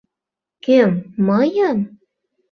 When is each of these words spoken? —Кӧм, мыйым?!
—Кӧм, 0.65 0.91
мыйым?! 1.27 1.77